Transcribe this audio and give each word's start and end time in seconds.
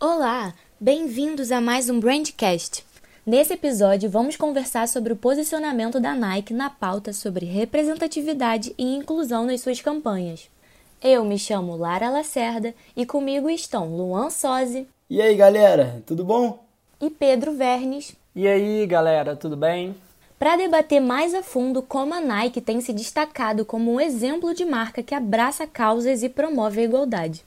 Olá, 0.00 0.54
bem-vindos 0.78 1.50
a 1.50 1.60
mais 1.60 1.90
um 1.90 1.98
Brandcast. 1.98 2.84
Nesse 3.26 3.54
episódio, 3.54 4.08
vamos 4.08 4.36
conversar 4.36 4.86
sobre 4.86 5.12
o 5.12 5.16
posicionamento 5.16 5.98
da 5.98 6.14
Nike 6.14 6.54
na 6.54 6.70
pauta 6.70 7.12
sobre 7.12 7.44
representatividade 7.44 8.72
e 8.78 8.94
inclusão 8.94 9.44
nas 9.44 9.60
suas 9.60 9.80
campanhas. 9.80 10.48
Eu 11.02 11.24
me 11.24 11.36
chamo 11.36 11.74
Lara 11.74 12.10
Lacerda 12.10 12.72
e 12.96 13.04
comigo 13.04 13.50
estão 13.50 13.88
Luan 13.88 14.30
Sozzi. 14.30 14.86
E 15.10 15.20
aí, 15.20 15.34
galera, 15.34 16.00
tudo 16.06 16.24
bom? 16.24 16.64
E 17.00 17.10
Pedro 17.10 17.56
Vernes. 17.56 18.14
E 18.36 18.46
aí, 18.46 18.86
galera, 18.86 19.34
tudo 19.34 19.56
bem? 19.56 19.96
Para 20.38 20.54
debater 20.54 21.00
mais 21.00 21.34
a 21.34 21.42
fundo 21.42 21.82
como 21.82 22.14
a 22.14 22.20
Nike 22.20 22.60
tem 22.60 22.80
se 22.80 22.92
destacado 22.92 23.64
como 23.64 23.94
um 23.94 24.00
exemplo 24.00 24.54
de 24.54 24.64
marca 24.64 25.02
que 25.02 25.12
abraça 25.12 25.66
causas 25.66 26.22
e 26.22 26.28
promove 26.28 26.82
a 26.82 26.84
igualdade. 26.84 27.44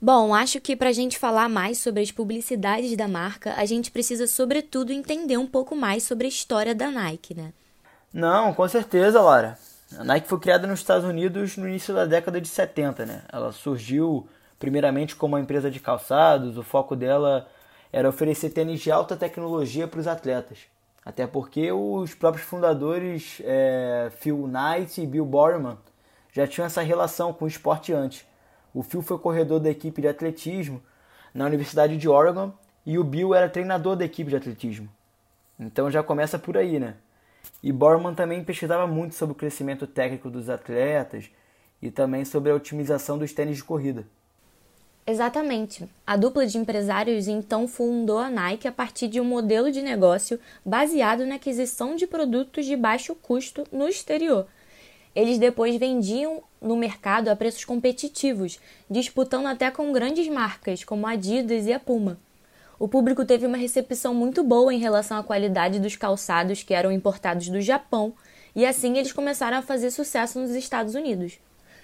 Bom, 0.00 0.32
acho 0.32 0.60
que 0.60 0.76
para 0.76 0.90
a 0.90 0.92
gente 0.92 1.18
falar 1.18 1.48
mais 1.48 1.78
sobre 1.78 2.02
as 2.02 2.12
publicidades 2.12 2.96
da 2.96 3.08
marca, 3.08 3.54
a 3.56 3.64
gente 3.64 3.90
precisa, 3.90 4.28
sobretudo, 4.28 4.92
entender 4.92 5.36
um 5.36 5.46
pouco 5.46 5.74
mais 5.74 6.04
sobre 6.04 6.26
a 6.26 6.28
história 6.28 6.72
da 6.72 6.88
Nike, 6.88 7.34
né? 7.34 7.52
Não, 8.12 8.54
com 8.54 8.66
certeza, 8.68 9.20
Lara. 9.20 9.58
A 9.98 10.04
Nike 10.04 10.28
foi 10.28 10.38
criada 10.38 10.66
nos 10.66 10.80
Estados 10.80 11.04
Unidos 11.04 11.56
no 11.56 11.68
início 11.68 11.92
da 11.92 12.04
década 12.04 12.40
de 12.40 12.46
70, 12.46 13.06
né? 13.06 13.22
Ela 13.32 13.50
surgiu 13.52 14.28
primeiramente 14.58 15.16
como 15.16 15.34
uma 15.34 15.40
empresa 15.40 15.70
de 15.70 15.80
calçados, 15.80 16.56
o 16.56 16.62
foco 16.62 16.94
dela 16.94 17.48
era 17.92 18.08
oferecer 18.08 18.50
tênis 18.50 18.80
de 18.80 18.90
alta 18.90 19.16
tecnologia 19.16 19.88
para 19.88 20.00
os 20.00 20.06
atletas. 20.06 20.58
Até 21.04 21.26
porque 21.26 21.72
os 21.72 22.14
próprios 22.14 22.46
fundadores 22.46 23.40
é, 23.44 24.10
Phil 24.18 24.46
Knight 24.46 25.00
e 25.00 25.06
Bill 25.06 25.24
Bowerman 25.24 25.78
já 26.32 26.46
tinham 26.46 26.66
essa 26.66 26.82
relação 26.82 27.32
com 27.32 27.46
o 27.46 27.48
esporte 27.48 27.92
antes. 27.92 28.26
O 28.74 28.82
Phil 28.82 29.02
foi 29.02 29.18
corredor 29.18 29.60
da 29.60 29.70
equipe 29.70 30.00
de 30.00 30.08
atletismo 30.08 30.82
na 31.34 31.46
Universidade 31.46 31.96
de 31.96 32.08
Oregon 32.08 32.52
e 32.84 32.98
o 32.98 33.04
Bill 33.04 33.34
era 33.34 33.48
treinador 33.48 33.96
da 33.96 34.04
equipe 34.04 34.30
de 34.30 34.36
atletismo. 34.36 34.88
Então 35.58 35.90
já 35.90 36.02
começa 36.02 36.38
por 36.38 36.56
aí, 36.56 36.78
né? 36.78 36.94
E 37.62 37.72
Bowerman 37.72 38.14
também 38.14 38.44
pesquisava 38.44 38.86
muito 38.86 39.14
sobre 39.14 39.32
o 39.32 39.36
crescimento 39.36 39.86
técnico 39.86 40.30
dos 40.30 40.48
atletas 40.48 41.30
e 41.82 41.90
também 41.90 42.24
sobre 42.24 42.50
a 42.50 42.54
otimização 42.54 43.18
dos 43.18 43.32
tênis 43.32 43.56
de 43.56 43.64
corrida. 43.64 44.06
Exatamente. 45.06 45.88
A 46.06 46.16
dupla 46.16 46.46
de 46.46 46.58
empresários 46.58 47.28
então 47.28 47.66
fundou 47.66 48.18
a 48.18 48.28
Nike 48.28 48.68
a 48.68 48.72
partir 48.72 49.08
de 49.08 49.18
um 49.18 49.24
modelo 49.24 49.72
de 49.72 49.80
negócio 49.80 50.38
baseado 50.64 51.24
na 51.24 51.36
aquisição 51.36 51.96
de 51.96 52.06
produtos 52.06 52.66
de 52.66 52.76
baixo 52.76 53.14
custo 53.14 53.64
no 53.72 53.88
exterior. 53.88 54.46
Eles 55.14 55.38
depois 55.38 55.76
vendiam 55.76 56.42
no 56.60 56.76
mercado 56.76 57.28
a 57.28 57.36
preços 57.36 57.64
competitivos, 57.64 58.58
disputando 58.90 59.46
até 59.46 59.70
com 59.70 59.92
grandes 59.92 60.28
marcas 60.28 60.84
como 60.84 61.06
a 61.06 61.12
Adidas 61.12 61.66
e 61.66 61.72
a 61.72 61.80
Puma. 61.80 62.18
O 62.78 62.86
público 62.86 63.24
teve 63.24 63.44
uma 63.44 63.56
recepção 63.56 64.14
muito 64.14 64.44
boa 64.44 64.72
em 64.72 64.78
relação 64.78 65.18
à 65.18 65.24
qualidade 65.24 65.80
dos 65.80 65.96
calçados 65.96 66.62
que 66.62 66.74
eram 66.74 66.92
importados 66.92 67.48
do 67.48 67.60
Japão, 67.60 68.12
e 68.54 68.64
assim 68.64 68.96
eles 68.96 69.12
começaram 69.12 69.56
a 69.56 69.62
fazer 69.62 69.90
sucesso 69.90 70.38
nos 70.38 70.50
Estados 70.50 70.94
Unidos. 70.94 71.40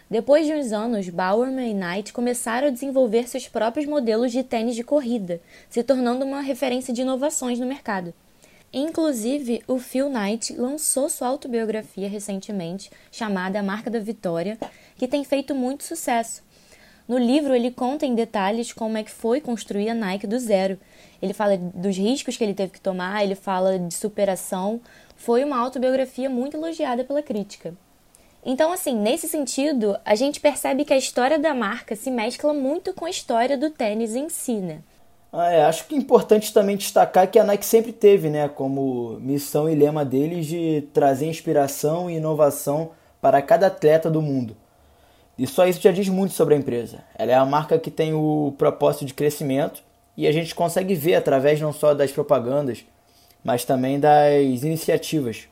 Depois 0.09 0.47
de 0.47 0.53
uns 0.53 0.70
anos, 0.70 1.09
Bowerman 1.09 1.70
e 1.70 1.75
Knight 1.75 2.12
começaram 2.12 2.69
a 2.69 2.70
desenvolver 2.70 3.28
seus 3.28 3.48
próprios 3.48 3.86
modelos 3.86 4.31
de 4.31 4.44
tênis 4.44 4.77
de 4.77 4.84
corrida, 4.84 5.41
se 5.69 5.83
tornando 5.83 6.25
uma 6.25 6.41
referência 6.41 6.92
de 6.92 7.03
inovações 7.03 7.59
no 7.59 7.66
mercado. 7.66 8.14
Inclusive, 8.77 9.62
o 9.69 9.78
Phil 9.78 10.11
Knight 10.11 10.53
lançou 10.56 11.08
sua 11.08 11.28
autobiografia 11.28 12.08
recentemente, 12.08 12.91
chamada 13.08 13.61
A 13.61 13.62
Marca 13.62 13.89
da 13.89 14.00
Vitória, 14.00 14.58
que 14.97 15.06
tem 15.06 15.22
feito 15.22 15.55
muito 15.55 15.84
sucesso. 15.84 16.42
No 17.06 17.16
livro, 17.16 17.55
ele 17.55 17.70
conta 17.70 18.05
em 18.05 18.16
detalhes 18.16 18.72
como 18.72 18.98
é 18.98 19.05
que 19.05 19.12
foi 19.12 19.41
construir 19.41 19.91
a 19.91 19.94
Nike 19.94 20.27
do 20.27 20.41
zero. 20.41 20.77
Ele 21.22 21.33
fala 21.33 21.56
dos 21.56 21.97
riscos 21.97 22.36
que 22.36 22.42
ele 22.42 22.53
teve 22.53 22.72
que 22.72 22.81
tomar, 22.81 23.22
ele 23.22 23.36
fala 23.36 23.78
de 23.78 23.94
superação. 23.94 24.81
Foi 25.15 25.44
uma 25.44 25.60
autobiografia 25.60 26.28
muito 26.28 26.56
elogiada 26.56 27.04
pela 27.04 27.22
crítica. 27.22 27.76
Então, 28.44 28.72
assim, 28.72 28.97
nesse 28.97 29.28
sentido, 29.28 29.97
a 30.04 30.16
gente 30.16 30.41
percebe 30.41 30.84
que 30.84 30.93
a 30.93 30.99
história 30.99 31.38
da 31.38 31.54
marca 31.54 31.94
se 31.94 32.10
mescla 32.10 32.53
muito 32.53 32.93
com 32.93 33.04
a 33.04 33.10
história 33.10 33.56
do 33.56 33.70
tênis 33.70 34.16
em 34.16 34.28
si, 34.28 34.54
né? 34.54 34.81
Ah, 35.37 35.50
é, 35.50 35.65
acho 35.65 35.89
que 35.89 35.97
é 35.97 35.99
importante 35.99 36.53
também 36.53 36.77
destacar 36.77 37.28
que 37.28 37.41
a 37.41 37.43
Nike 37.43 37.67
sempre 37.67 37.93
teve, 37.93 38.31
né, 38.31 38.49
como 38.49 39.19
missão 39.21 39.69
e 39.69 39.75
lema 39.75 40.05
deles 40.05 40.47
de 40.47 40.87
trazer 40.93 41.27
inspiração 41.27 42.09
e 42.09 42.19
inovação 42.19 42.93
para 43.21 43.43
cada 43.43 43.67
atleta 43.67 44.09
do 44.09 44.23
mundo. 44.23 44.56
E 45.37 45.44
só 45.44 45.67
isso 45.67 45.81
já 45.81 45.91
diz 45.91 46.09
muito 46.09 46.34
sobre 46.34 46.55
a 46.55 46.56
empresa. 46.56 47.03
Ela 47.19 47.33
é 47.33 47.34
a 47.34 47.44
marca 47.44 47.77
que 47.81 47.91
tem 47.91 48.15
o 48.15 48.55
propósito 48.56 49.06
de 49.06 49.12
crescimento 49.12 49.83
e 50.17 50.28
a 50.28 50.31
gente 50.31 50.55
consegue 50.55 50.94
ver 50.94 51.17
através 51.17 51.61
não 51.61 51.73
só 51.73 51.94
das 51.94 52.12
propagandas, 52.12 52.84
mas 53.43 53.65
também 53.65 53.99
das 53.99 54.62
iniciativas 54.62 55.49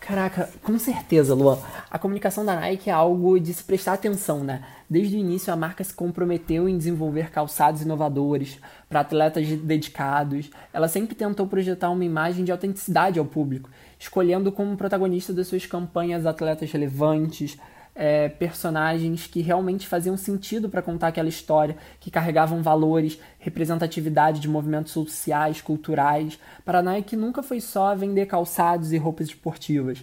Caraca, 0.00 0.48
com 0.62 0.78
certeza, 0.78 1.34
Luan. 1.34 1.58
A 1.90 1.98
comunicação 1.98 2.44
da 2.44 2.56
Nike 2.56 2.88
é 2.88 2.92
algo 2.92 3.38
de 3.38 3.52
se 3.52 3.62
prestar 3.62 3.92
atenção, 3.92 4.42
né? 4.42 4.64
Desde 4.88 5.14
o 5.14 5.18
início, 5.18 5.52
a 5.52 5.56
marca 5.56 5.84
se 5.84 5.92
comprometeu 5.92 6.68
em 6.68 6.76
desenvolver 6.76 7.30
calçados 7.30 7.82
inovadores 7.82 8.58
para 8.88 9.00
atletas 9.00 9.46
dedicados. 9.46 10.50
Ela 10.72 10.88
sempre 10.88 11.14
tentou 11.14 11.46
projetar 11.46 11.90
uma 11.90 12.04
imagem 12.04 12.44
de 12.44 12.50
autenticidade 12.50 13.18
ao 13.18 13.26
público, 13.26 13.68
escolhendo 13.98 14.50
como 14.50 14.76
protagonista 14.76 15.34
das 15.34 15.46
suas 15.46 15.66
campanhas 15.66 16.24
atletas 16.24 16.72
relevantes, 16.72 17.58
é, 18.02 18.30
personagens 18.30 19.26
que 19.26 19.42
realmente 19.42 19.86
faziam 19.86 20.16
sentido 20.16 20.70
para 20.70 20.80
contar 20.80 21.08
aquela 21.08 21.28
história, 21.28 21.76
que 22.00 22.10
carregavam 22.10 22.62
valores, 22.62 23.20
representatividade 23.38 24.40
de 24.40 24.48
movimentos 24.48 24.90
sociais, 24.90 25.60
culturais. 25.60 26.40
Para 26.64 26.80
Nike 26.80 27.14
nunca 27.14 27.42
foi 27.42 27.60
só 27.60 27.94
vender 27.94 28.24
calçados 28.24 28.90
e 28.90 28.96
roupas 28.96 29.26
esportivas. 29.26 30.02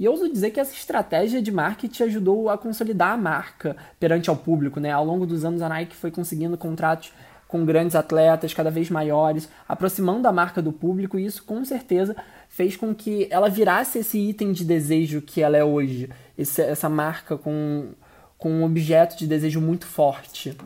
E 0.00 0.08
ouso 0.08 0.32
dizer 0.32 0.52
que 0.52 0.60
essa 0.60 0.72
estratégia 0.72 1.42
de 1.42 1.52
marketing 1.52 2.04
ajudou 2.04 2.48
a 2.48 2.56
consolidar 2.56 3.12
a 3.12 3.16
marca 3.18 3.76
perante 4.00 4.30
ao 4.30 4.36
público. 4.36 4.80
Né? 4.80 4.90
Ao 4.90 5.04
longo 5.04 5.26
dos 5.26 5.44
anos, 5.44 5.60
a 5.60 5.68
Nike 5.68 5.94
foi 5.94 6.10
conseguindo 6.10 6.56
contratos 6.56 7.12
com 7.46 7.62
grandes 7.64 7.94
atletas 7.94 8.54
cada 8.54 8.70
vez 8.70 8.88
maiores, 8.88 9.50
aproximando 9.68 10.26
a 10.28 10.32
marca 10.32 10.62
do 10.62 10.72
público, 10.72 11.18
e 11.18 11.26
isso 11.26 11.42
com 11.44 11.62
certeza 11.64 12.16
fez 12.48 12.76
com 12.76 12.94
que 12.94 13.28
ela 13.30 13.48
virasse 13.48 13.98
esse 13.98 14.18
item 14.18 14.52
de 14.52 14.64
desejo 14.64 15.22
que 15.22 15.42
ela 15.42 15.56
é 15.56 15.64
hoje, 15.64 16.10
esse, 16.36 16.62
essa 16.62 16.88
marca 16.88 17.36
com, 17.36 17.90
com 18.36 18.50
um 18.50 18.64
objeto 18.64 19.16
de 19.16 19.26
desejo 19.26 19.60
muito 19.60 19.86
forte. 19.86 20.56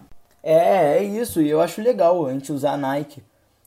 É, 0.42 0.98
é 0.98 1.02
isso, 1.02 1.42
e 1.42 1.50
eu 1.50 1.60
acho 1.60 1.82
legal 1.82 2.26
a 2.26 2.32
gente 2.32 2.52
usar 2.52 2.72
a 2.72 2.76
Nike 2.76 3.22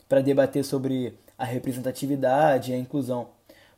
para 0.09 0.21
debater 0.21 0.63
sobre 0.63 1.17
a 1.37 1.45
representatividade 1.45 2.71
e 2.71 2.75
a 2.75 2.77
inclusão, 2.77 3.27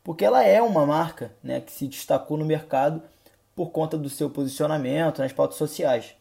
porque 0.03 0.23
ela 0.23 0.43
é 0.43 0.61
uma 0.61 0.85
marca 0.85 1.31
né, 1.43 1.59
que 1.59 1.71
se 1.71 1.87
destacou 1.87 2.37
no 2.37 2.45
mercado 2.45 3.01
por 3.55 3.71
conta 3.71 3.97
do 3.97 4.09
seu 4.09 4.29
posicionamento 4.29 5.19
nas 5.19 5.33
pautas 5.33 5.57
sociais. 5.57 6.15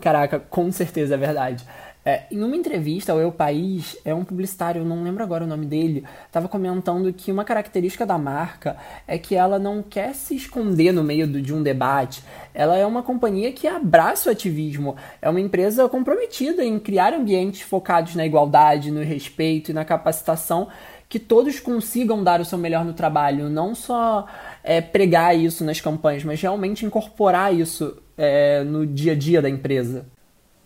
Caraca, 0.00 0.38
com 0.38 0.70
certeza 0.70 1.14
é 1.14 1.18
verdade. 1.18 1.66
É, 2.08 2.22
em 2.30 2.40
uma 2.40 2.54
entrevista 2.54 3.10
ao 3.10 3.18
Eu 3.18 3.32
País, 3.32 3.96
é 4.04 4.14
um 4.14 4.24
publicitário, 4.24 4.84
não 4.84 5.02
lembro 5.02 5.24
agora 5.24 5.42
o 5.42 5.46
nome 5.46 5.66
dele, 5.66 6.04
estava 6.24 6.46
comentando 6.46 7.12
que 7.12 7.32
uma 7.32 7.42
característica 7.42 8.06
da 8.06 8.16
marca 8.16 8.76
é 9.08 9.18
que 9.18 9.34
ela 9.34 9.58
não 9.58 9.82
quer 9.82 10.14
se 10.14 10.36
esconder 10.36 10.92
no 10.92 11.02
meio 11.02 11.26
do, 11.26 11.42
de 11.42 11.52
um 11.52 11.64
debate. 11.64 12.22
Ela 12.54 12.76
é 12.76 12.86
uma 12.86 13.02
companhia 13.02 13.50
que 13.50 13.66
abraça 13.66 14.28
o 14.28 14.32
ativismo, 14.32 14.94
é 15.20 15.28
uma 15.28 15.40
empresa 15.40 15.88
comprometida 15.88 16.64
em 16.64 16.78
criar 16.78 17.12
ambientes 17.12 17.62
focados 17.62 18.14
na 18.14 18.24
igualdade, 18.24 18.92
no 18.92 19.02
respeito 19.02 19.72
e 19.72 19.74
na 19.74 19.84
capacitação 19.84 20.68
que 21.08 21.18
todos 21.18 21.58
consigam 21.58 22.22
dar 22.22 22.40
o 22.40 22.44
seu 22.44 22.56
melhor 22.56 22.84
no 22.84 22.92
trabalho, 22.92 23.48
não 23.48 23.74
só 23.74 24.26
é, 24.62 24.80
pregar 24.80 25.36
isso 25.36 25.64
nas 25.64 25.80
campanhas, 25.80 26.22
mas 26.22 26.40
realmente 26.40 26.86
incorporar 26.86 27.52
isso 27.52 28.00
é, 28.16 28.62
no 28.62 28.86
dia 28.86 29.10
a 29.10 29.16
dia 29.16 29.42
da 29.42 29.50
empresa. 29.50 30.06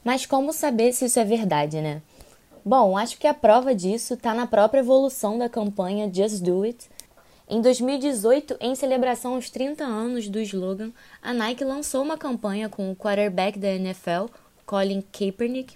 Mas 0.05 0.27
como 0.27 0.53
saber 0.53 0.93
se 0.93 1.05
isso 1.05 1.19
é 1.19 1.25
verdade, 1.25 1.81
né? 1.81 2.03
Bom, 2.65 2.97
acho 2.97 3.19
que 3.19 3.27
a 3.27 3.35
prova 3.35 3.75
disso 3.75 4.15
está 4.15 4.35
na 4.35 4.47
própria 4.47 4.81
evolução 4.81 5.39
da 5.39 5.49
campanha 5.49 6.11
Just 6.13 6.43
Do 6.43 6.63
It. 6.63 6.89
Em 7.49 7.61
2018, 7.61 8.57
em 8.61 8.75
celebração 8.75 9.35
aos 9.35 9.51
30 9.51 9.83
anos 9.83 10.29
do 10.29 10.39
slogan, 10.41 10.93
a 11.23 11.33
Nike 11.33 11.65
lançou 11.65 12.03
uma 12.03 12.17
campanha 12.17 12.69
com 12.69 12.91
o 12.91 12.97
quarterback 12.97 13.59
da 13.59 13.69
NFL, 13.69 14.27
Colin 14.67 15.03
Kaepernick, 15.13 15.75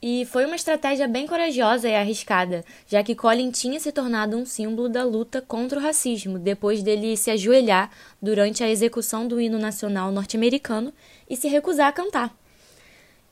e 0.00 0.26
foi 0.26 0.44
uma 0.44 0.54
estratégia 0.54 1.08
bem 1.08 1.26
corajosa 1.26 1.88
e 1.88 1.94
arriscada, 1.94 2.64
já 2.86 3.02
que 3.02 3.14
Colin 3.14 3.50
tinha 3.50 3.80
se 3.80 3.90
tornado 3.90 4.36
um 4.36 4.44
símbolo 4.44 4.88
da 4.88 5.02
luta 5.02 5.40
contra 5.40 5.78
o 5.78 5.82
racismo 5.82 6.38
depois 6.38 6.82
dele 6.82 7.16
se 7.16 7.30
ajoelhar 7.30 7.90
durante 8.20 8.62
a 8.62 8.68
execução 8.70 9.26
do 9.26 9.40
hino 9.40 9.58
nacional 9.58 10.12
norte-americano 10.12 10.92
e 11.28 11.36
se 11.36 11.48
recusar 11.48 11.88
a 11.88 11.92
cantar. 11.92 12.45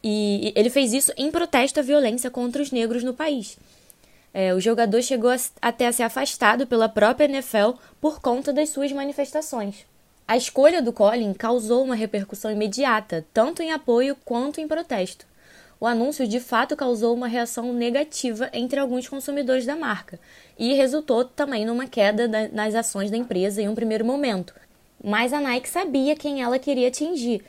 E 0.06 0.52
ele 0.54 0.68
fez 0.68 0.92
isso 0.92 1.10
em 1.16 1.30
protesto 1.30 1.80
à 1.80 1.82
violência 1.82 2.30
contra 2.30 2.60
os 2.60 2.70
negros 2.70 3.02
no 3.02 3.14
país. 3.14 3.56
É, 4.34 4.52
o 4.52 4.60
jogador 4.60 5.00
chegou 5.00 5.30
a, 5.30 5.36
até 5.62 5.86
a 5.86 5.92
ser 5.92 6.02
afastado 6.02 6.66
pela 6.66 6.90
própria 6.90 7.24
NFL 7.24 7.78
por 8.02 8.20
conta 8.20 8.52
das 8.52 8.68
suas 8.68 8.92
manifestações. 8.92 9.86
A 10.28 10.36
escolha 10.36 10.82
do 10.82 10.92
Colin 10.92 11.32
causou 11.32 11.82
uma 11.82 11.94
repercussão 11.94 12.50
imediata, 12.50 13.24
tanto 13.32 13.62
em 13.62 13.72
apoio 13.72 14.14
quanto 14.26 14.60
em 14.60 14.68
protesto. 14.68 15.24
o 15.80 15.86
anúncio 15.86 16.26
de 16.28 16.38
fato 16.38 16.76
causou 16.76 17.14
uma 17.14 17.26
reação 17.26 17.72
negativa 17.72 18.50
entre 18.52 18.78
alguns 18.78 19.08
consumidores 19.08 19.64
da 19.64 19.76
marca 19.76 20.20
e 20.58 20.74
resultou 20.74 21.24
também 21.24 21.64
numa 21.64 21.86
queda 21.86 22.28
nas 22.52 22.74
ações 22.74 23.10
da 23.10 23.16
empresa 23.16 23.62
em 23.62 23.68
um 23.68 23.74
primeiro 23.74 24.04
momento. 24.04 24.54
Mas 25.02 25.32
a 25.32 25.40
Nike 25.40 25.68
sabia 25.68 26.16
quem 26.16 26.42
ela 26.42 26.58
queria 26.58 26.88
atingir. 26.88 27.44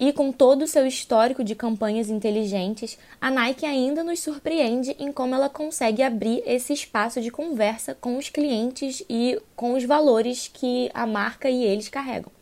E 0.00 0.14
com 0.14 0.32
todo 0.32 0.62
o 0.62 0.66
seu 0.66 0.86
histórico 0.86 1.44
de 1.44 1.54
campanhas 1.54 2.08
inteligentes, 2.08 2.96
a 3.20 3.30
Nike 3.30 3.66
ainda 3.66 4.02
nos 4.02 4.20
surpreende 4.20 4.96
em 4.98 5.12
como 5.12 5.34
ela 5.34 5.50
consegue 5.50 6.02
abrir 6.02 6.42
esse 6.46 6.72
espaço 6.72 7.20
de 7.20 7.30
conversa 7.30 7.94
com 7.94 8.16
os 8.16 8.30
clientes 8.30 9.04
e 9.10 9.38
com 9.54 9.74
os 9.74 9.84
valores 9.84 10.48
que 10.48 10.90
a 10.94 11.06
marca 11.06 11.50
e 11.50 11.62
eles 11.62 11.90
carregam. 11.90 12.32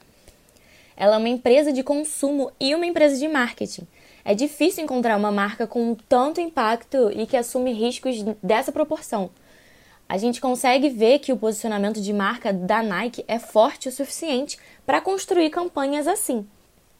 Ela 0.97 1.17
é 1.17 1.19
uma 1.19 1.29
empresa 1.29 1.73
de 1.73 1.83
consumo 1.83 2.53
e 2.61 2.77
uma 2.77 2.87
empresa 2.87 3.19
de 3.19 3.27
marketing. 3.27 3.89
É 4.25 4.37
difícil 4.37 4.85
encontrar 4.85 5.17
uma 5.17 5.33
marca 5.33 5.67
com 5.67 5.97
tanto 6.09 6.41
impacto 6.41 7.11
e 7.13 7.27
que 7.27 7.37
assume 7.37 7.73
riscos 7.73 8.23
dessa 8.41 8.71
proporção. 8.71 9.31
A 10.09 10.17
gente 10.17 10.41
consegue 10.41 10.89
ver 10.91 11.19
que 11.19 11.33
o 11.33 11.37
posicionamento 11.37 12.01
de 12.01 12.13
marca 12.13 12.53
da 12.53 12.85
Nike 12.85 13.25
é 13.27 13.41
forte 13.41 13.89
o 13.89 13.93
suficiente 13.93 14.57
para 14.87 15.01
construir 15.01 15.51
campanhas 15.51 16.07
assim. 16.07 16.47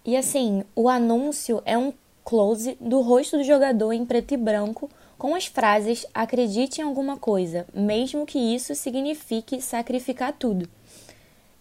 E 0.05 0.17
assim, 0.17 0.65
o 0.75 0.89
anúncio 0.89 1.63
é 1.65 1.77
um 1.77 1.93
close 2.25 2.77
do 2.81 3.01
rosto 3.01 3.39
do 3.39 3.45
jogador 3.45 3.93
em 3.93 4.05
preto 4.05 4.35
e 4.35 4.37
branco 4.37 4.91
com 5.19 5.35
as 5.35 5.47
frases 5.47 6.07
acredite 6.15 6.81
em 6.81 6.85
alguma 6.85 7.17
coisa, 7.17 7.67
mesmo 7.75 8.25
que 8.25 8.39
isso 8.39 8.75
signifique 8.75 9.61
sacrificar 9.61 10.33
tudo. 10.33 10.69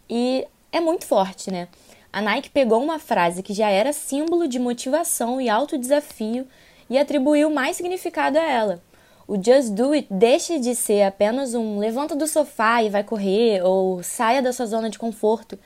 E 0.09 0.45
é 0.71 0.79
muito 0.79 1.05
forte, 1.05 1.49
né? 1.49 1.67
A 2.13 2.21
Nike 2.21 2.49
pegou 2.49 2.81
uma 2.81 2.99
frase 2.99 3.41
que 3.41 3.53
já 3.53 3.69
era 3.69 3.91
símbolo 3.91 4.47
de 4.47 4.59
motivação 4.59 5.41
e 5.41 5.49
alto 5.49 5.77
desafio 5.77 6.47
e 6.89 6.97
atribuiu 6.97 7.49
mais 7.49 7.77
significado 7.77 8.37
a 8.37 8.43
ela. 8.43 8.81
O 9.27 9.35
Just 9.35 9.71
Do 9.71 9.91
It 9.91 10.07
deixa 10.09 10.57
de 10.57 10.73
ser 10.73 11.03
apenas 11.03 11.53
um 11.53 11.79
levanta 11.79 12.15
do 12.15 12.27
sofá 12.27 12.81
e 12.81 12.89
vai 12.89 13.03
correr 13.03 13.61
ou 13.61 14.01
saia 14.01 14.41
da 14.41 14.53
sua 14.53 14.65
zona 14.65 14.89
de 14.89 14.97
conforto, 14.97 15.59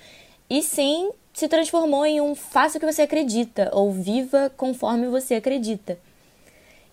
e 0.49 0.63
sim 0.63 1.11
se 1.33 1.47
transformou 1.47 2.05
em 2.05 2.21
um 2.21 2.35
faça 2.35 2.77
o 2.77 2.79
que 2.79 2.91
você 2.91 3.03
acredita 3.03 3.69
ou 3.73 3.91
viva 3.91 4.51
conforme 4.55 5.07
você 5.07 5.35
acredita. 5.35 5.97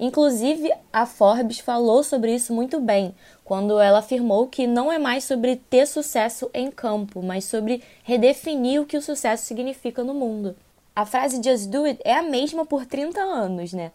Inclusive, 0.01 0.71
a 0.93 1.07
Forbes 1.07 1.59
falou 1.59 2.05
sobre 2.05 2.33
isso 2.33 2.53
muito 2.53 2.81
bem, 2.81 3.13
quando 3.45 3.81
ela 3.81 3.99
afirmou 3.99 4.47
que 4.47 4.67
não 4.67 4.93
é 4.93 4.99
mais 4.99 5.25
sobre 5.25 5.57
ter 5.57 5.87
sucesso 5.87 6.49
em 6.55 6.71
campo, 6.71 7.21
mas 7.21 7.45
sobre 7.45 7.83
redefinir 8.05 8.81
o 8.81 8.87
que 8.87 8.97
o 8.97 9.03
sucesso 9.03 9.45
significa 9.45 10.05
no 10.05 10.15
mundo. 10.15 10.55
A 10.95 11.05
frase 11.05 11.43
Just 11.43 11.69
Do 11.69 11.85
It 11.85 12.01
é 12.05 12.15
a 12.15 12.23
mesma 12.23 12.65
por 12.65 12.87
30 12.87 13.21
anos, 13.21 13.73
né? 13.73 13.91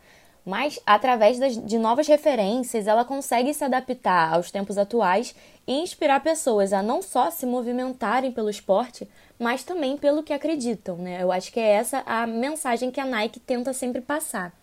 Mas, 0.46 0.80
através 0.86 1.40
das, 1.40 1.56
de 1.56 1.78
novas 1.78 2.08
referências, 2.08 2.86
ela 2.88 3.06
consegue 3.06 3.54
se 3.54 3.64
adaptar 3.64 4.34
aos 4.34 4.52
tempos 4.52 4.78
atuais 4.78 5.34
e 5.66 5.74
inspirar 5.74 6.20
pessoas 6.22 6.74
a 6.74 6.82
não 6.82 7.02
só 7.02 7.32
se 7.32 7.46
movimentarem 7.46 8.32
pelo 8.32 8.50
esporte, 8.50 9.08
mas 9.40 9.64
também 9.64 9.98
pelo 9.98 10.22
que 10.22 10.34
acreditam, 10.34 10.98
né? 10.98 11.24
Eu 11.24 11.32
acho 11.32 11.52
que 11.52 11.60
é 11.60 11.72
essa 11.72 12.04
a 12.06 12.28
mensagem 12.28 12.92
que 12.92 13.00
a 13.00 13.06
Nike 13.06 13.40
tenta 13.40 13.72
sempre 13.72 14.02
passar. 14.02 14.54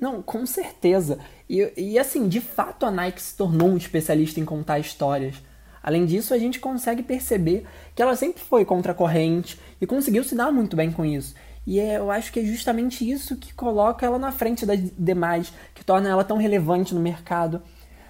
Não, 0.00 0.22
com 0.22 0.44
certeza. 0.46 1.18
E, 1.48 1.72
e 1.76 1.98
assim, 1.98 2.26
de 2.26 2.40
fato 2.40 2.86
a 2.86 2.90
Nike 2.90 3.22
se 3.22 3.36
tornou 3.36 3.68
um 3.68 3.76
especialista 3.76 4.40
em 4.40 4.44
contar 4.44 4.78
histórias. 4.78 5.36
Além 5.82 6.04
disso, 6.04 6.34
a 6.34 6.38
gente 6.38 6.58
consegue 6.58 7.02
perceber 7.02 7.66
que 7.94 8.02
ela 8.02 8.16
sempre 8.16 8.42
foi 8.42 8.64
contra 8.64 8.92
a 8.92 8.94
corrente 8.94 9.58
e 9.80 9.86
conseguiu 9.86 10.24
se 10.24 10.34
dar 10.34 10.50
muito 10.50 10.76
bem 10.76 10.90
com 10.90 11.04
isso. 11.04 11.34
E 11.66 11.78
é, 11.78 11.98
eu 11.98 12.10
acho 12.10 12.32
que 12.32 12.40
é 12.40 12.44
justamente 12.44 13.08
isso 13.08 13.36
que 13.36 13.52
coloca 13.52 14.04
ela 14.04 14.18
na 14.18 14.32
frente 14.32 14.64
das 14.64 14.80
demais, 14.98 15.52
que 15.74 15.84
torna 15.84 16.08
ela 16.08 16.24
tão 16.24 16.36
relevante 16.36 16.94
no 16.94 17.00
mercado. 17.00 17.62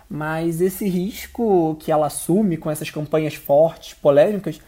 Mas 0.08 0.60
esse 0.60 0.88
risco 0.88 1.76
que 1.78 1.92
ela 1.92 2.06
assume 2.06 2.56
com 2.56 2.70
essas 2.70 2.90
campanhas 2.90 3.34
fortes, 3.34 3.94
polêmicas, 3.94 4.60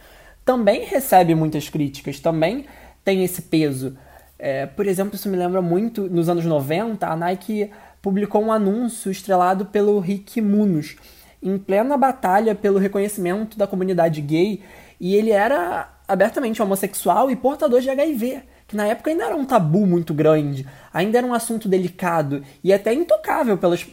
também 0.45 0.85
recebe 0.85 1.35
muitas 1.35 1.69
críticas, 1.69 2.21
também 2.21 2.67
tem 3.05 3.25
esse 3.25 3.43
peso. 3.43 3.97
É, 4.39 4.67
por 4.67 4.87
exemplo, 4.87 5.15
isso 5.15 5.29
me 5.29 5.37
lembra 5.37 5.63
muito, 5.63 6.09
nos 6.09 6.29
anos 6.29 6.45
90, 6.45 7.07
a 7.07 7.17
Nike 7.17 7.71
publicou 8.01 8.43
um 8.43 8.53
anúncio 8.53 9.11
estrelado 9.11 9.67
pelo 9.67 10.01
Rick 10.01 10.41
Munos, 10.41 10.97
em 11.41 11.57
plena 11.57 11.97
batalha 11.97 12.55
pelo 12.55 12.79
reconhecimento 12.79 13.57
da 13.57 13.67
comunidade 13.67 14.21
gay, 14.21 14.61
e 15.01 15.15
ele 15.15 15.31
era 15.31 15.89
abertamente 16.07 16.61
homossexual 16.61 17.31
e 17.31 17.37
portador 17.37 17.81
de 17.81 17.91
HIV, 17.91 18.43
que 18.73 18.77
na 18.77 18.87
época 18.87 19.11
ainda 19.11 19.25
era 19.25 19.37
um 19.37 19.45
tabu 19.45 19.87
muito 19.87 20.15
grande, 20.15 20.67
ainda 20.91 21.19
era 21.19 21.27
um 21.27 21.35
assunto 21.35 21.69
delicado 21.69 22.43
e 22.65 22.73
até 22.73 22.95
intocável 22.95 23.59
pelas 23.59 23.87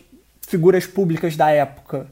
figuras 0.47 0.87
públicas 0.87 1.35
da 1.35 1.51
época. 1.51 2.07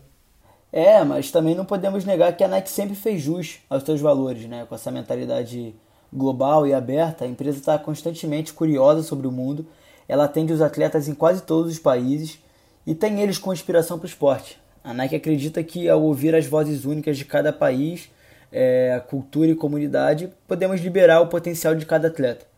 É, 0.70 1.02
mas 1.06 1.32
também 1.32 1.56
não 1.56 1.64
podemos 1.64 2.04
negar 2.04 2.36
que 2.36 2.44
a 2.44 2.48
Nike 2.48 2.70
sempre 2.70 2.94
fez 2.94 3.22
jus 3.22 3.60
aos 3.70 3.84
seus 3.84 4.02
valores, 4.02 4.46
né? 4.50 4.66
Com 4.68 4.76
essa 4.76 4.92
mentalidade 4.92 5.74
global 6.12 6.68
e 6.68 6.74
aberta, 6.74 7.24
a 7.24 7.28
empresa 7.28 7.58
está 7.58 7.80
constantemente 7.80 8.52
curiosa 8.52 9.02
sobre 9.02 9.28
o 9.28 9.32
mundo, 9.32 9.66
ela 10.06 10.26
atende 10.26 10.52
os 10.52 10.62
atletas 10.62 11.08
em 11.08 11.16
quase 11.16 11.44
todos 11.44 11.72
os 11.72 11.80
países 11.80 12.38
e 12.86 12.94
tem 12.94 13.22
eles 13.22 13.38
com 13.38 13.54
inspiração 13.54 13.98
para 13.98 14.06
o 14.06 14.10
esporte. 14.10 14.60
A 14.84 14.94
Nike 14.94 15.16
acredita 15.16 15.64
que 15.64 15.88
ao 15.88 16.04
ouvir 16.04 16.36
as 16.36 16.46
vozes 16.46 16.84
únicas 16.84 17.18
de 17.18 17.24
cada 17.24 17.54
país, 17.54 18.10
é, 18.52 19.02
cultura 19.10 19.52
e 19.52 19.56
comunidade, 19.56 20.30
podemos 20.46 20.82
liberar 20.82 21.22
o 21.22 21.28
potencial 21.28 21.74
de 21.74 21.86
cada 21.86 22.10
atleta. 22.10 22.57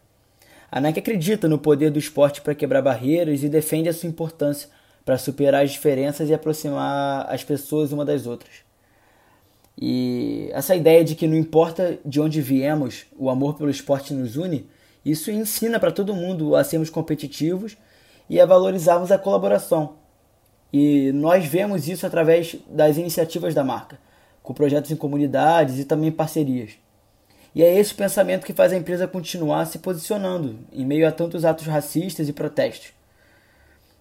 A 0.71 0.79
Nike 0.79 0.99
acredita 0.99 1.47
no 1.47 1.57
poder 1.57 1.89
do 1.89 1.97
esporte 1.97 2.41
para 2.41 2.53
quebrar 2.53 2.81
barreiras 2.81 3.43
e 3.43 3.49
defende 3.49 3.89
a 3.89 3.93
sua 3.93 4.07
importância 4.07 4.69
para 5.03 5.17
superar 5.17 5.63
as 5.63 5.71
diferenças 5.71 6.29
e 6.29 6.33
aproximar 6.33 7.25
as 7.27 7.43
pessoas 7.43 7.91
uma 7.91 8.05
das 8.05 8.27
outras. 8.27 8.69
E 9.81 10.49
essa 10.51 10.75
ideia 10.75 11.03
de 11.03 11.15
que 11.15 11.25
não 11.25 11.35
importa 11.35 11.97
de 12.05 12.21
onde 12.21 12.41
viemos, 12.41 13.05
o 13.17 13.29
amor 13.29 13.55
pelo 13.55 13.69
esporte 13.69 14.13
nos 14.13 14.35
une, 14.35 14.67
isso 15.03 15.31
ensina 15.31 15.79
para 15.79 15.91
todo 15.91 16.13
mundo 16.13 16.55
a 16.55 16.63
sermos 16.63 16.89
competitivos 16.89 17.75
e 18.29 18.39
a 18.39 18.45
valorizarmos 18.45 19.11
a 19.11 19.17
colaboração. 19.17 19.95
E 20.71 21.11
nós 21.13 21.45
vemos 21.45 21.87
isso 21.87 22.05
através 22.05 22.57
das 22.69 22.97
iniciativas 22.97 23.55
da 23.55 23.63
marca, 23.63 23.97
com 24.43 24.53
projetos 24.53 24.91
em 24.91 24.95
comunidades 24.95 25.79
e 25.79 25.85
também 25.85 26.11
parcerias. 26.11 26.73
E 27.53 27.63
é 27.63 27.79
esse 27.79 27.93
pensamento 27.93 28.45
que 28.45 28.53
faz 28.53 28.71
a 28.71 28.77
empresa 28.77 29.07
continuar 29.07 29.65
se 29.65 29.79
posicionando 29.79 30.59
em 30.71 30.85
meio 30.85 31.07
a 31.07 31.11
tantos 31.11 31.45
atos 31.45 31.65
racistas 31.65 32.29
e 32.29 32.33
protestos. 32.33 32.93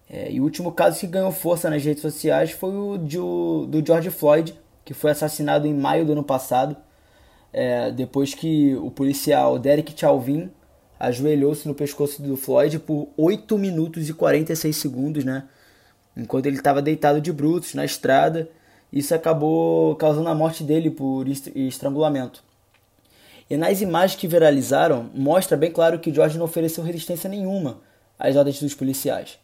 É, 0.09 0.31
e 0.31 0.39
o 0.39 0.43
último 0.43 0.71
caso 0.71 0.99
que 0.99 1.07
ganhou 1.07 1.31
força 1.31 1.69
nas 1.69 1.83
redes 1.83 2.01
sociais 2.01 2.51
foi 2.51 2.71
o 2.71 2.97
do, 2.97 3.65
do 3.67 3.85
George 3.85 4.09
Floyd, 4.09 4.55
que 4.83 4.93
foi 4.93 5.11
assassinado 5.11 5.67
em 5.67 5.73
maio 5.73 6.05
do 6.05 6.13
ano 6.13 6.23
passado, 6.23 6.75
é, 7.53 7.91
depois 7.91 8.33
que 8.33 8.75
o 8.75 8.89
policial 8.89 9.57
Derek 9.59 9.93
Chauvin 9.99 10.51
ajoelhou-se 10.99 11.67
no 11.67 11.73
pescoço 11.73 12.21
do 12.21 12.35
Floyd 12.35 12.79
por 12.79 13.09
8 13.17 13.57
minutos 13.57 14.09
e 14.09 14.13
46 14.13 14.75
segundos, 14.75 15.23
né? 15.23 15.45
Enquanto 16.15 16.47
ele 16.47 16.57
estava 16.57 16.81
deitado 16.81 17.21
de 17.21 17.31
brutos 17.31 17.73
na 17.73 17.85
estrada, 17.85 18.49
isso 18.91 19.15
acabou 19.15 19.95
causando 19.95 20.27
a 20.27 20.35
morte 20.35 20.63
dele 20.63 20.89
por 20.89 21.27
estrangulamento. 21.27 22.43
E 23.49 23.57
nas 23.57 23.81
imagens 23.81 24.19
que 24.19 24.27
viralizaram, 24.27 25.09
mostra 25.13 25.57
bem 25.57 25.71
claro 25.71 25.99
que 25.99 26.13
George 26.13 26.37
não 26.37 26.45
ofereceu 26.45 26.83
resistência 26.83 27.29
nenhuma 27.29 27.79
às 28.17 28.35
ordens 28.35 28.61
dos 28.61 28.75
policiais. 28.75 29.39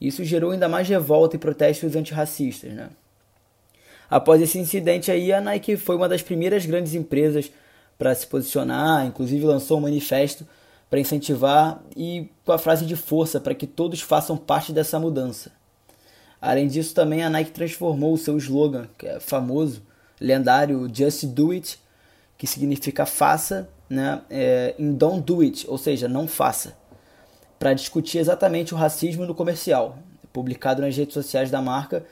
Isso 0.00 0.24
gerou 0.24 0.52
ainda 0.52 0.68
mais 0.68 0.88
revolta 0.88 1.36
e 1.36 1.38
protestos 1.38 1.94
antirracistas, 1.94 2.72
né? 2.72 2.88
Após 4.08 4.40
esse 4.40 4.58
incidente 4.58 5.10
aí, 5.10 5.32
a 5.32 5.40
Nike 5.40 5.76
foi 5.76 5.96
uma 5.96 6.08
das 6.08 6.22
primeiras 6.22 6.64
grandes 6.64 6.94
empresas 6.94 7.50
para 7.98 8.14
se 8.14 8.26
posicionar, 8.26 9.04
inclusive 9.04 9.44
lançou 9.44 9.78
um 9.78 9.82
manifesto 9.82 10.46
para 10.88 11.00
incentivar 11.00 11.82
e 11.96 12.28
com 12.44 12.52
a 12.52 12.58
frase 12.58 12.86
de 12.86 12.94
força 12.94 13.40
para 13.40 13.54
que 13.54 13.66
todos 13.66 14.00
façam 14.00 14.36
parte 14.36 14.72
dessa 14.72 14.98
mudança. 15.00 15.50
Além 16.40 16.68
disso, 16.68 16.94
também 16.94 17.24
a 17.24 17.30
Nike 17.30 17.50
transformou 17.50 18.12
o 18.12 18.18
seu 18.18 18.36
slogan, 18.38 18.86
que 18.96 19.06
é 19.06 19.18
famoso, 19.18 19.82
lendário 20.20 20.88
Just 20.92 21.24
Do 21.26 21.50
It, 21.50 21.78
que 22.36 22.46
significa 22.46 23.06
faça, 23.06 23.68
né, 23.88 24.20
é, 24.28 24.74
em 24.78 24.92
Don't 24.92 25.22
Do 25.22 25.40
It, 25.40 25.66
ou 25.68 25.78
seja, 25.78 26.08
não 26.08 26.26
faça, 26.26 26.76
para 27.58 27.72
discutir 27.72 28.18
exatamente 28.18 28.74
o 28.74 28.76
racismo 28.76 29.24
no 29.24 29.34
comercial, 29.34 29.98
publicado 30.32 30.82
nas 30.82 30.96
redes 30.96 31.14
sociais 31.14 31.50
da 31.50 31.62
marca 31.62 32.04